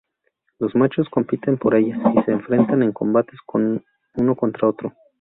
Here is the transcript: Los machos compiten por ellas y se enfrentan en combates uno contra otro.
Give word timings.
Los 0.57 0.73
machos 0.73 1.07
compiten 1.09 1.59
por 1.59 1.75
ellas 1.75 1.99
y 2.15 2.23
se 2.23 2.31
enfrentan 2.31 2.81
en 2.81 2.91
combates 2.91 3.37
uno 4.15 4.35
contra 4.35 4.67
otro. 4.69 4.93